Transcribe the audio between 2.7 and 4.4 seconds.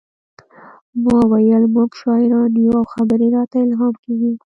او خبرې راته الهام کیږي